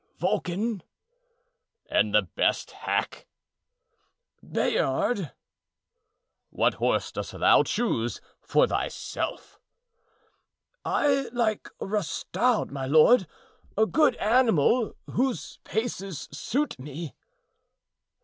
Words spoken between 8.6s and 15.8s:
thyself?" "I like Rustaud, my lord; a good animal, whose